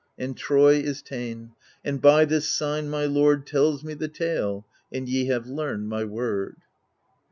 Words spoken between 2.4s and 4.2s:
sign my lord Tells me the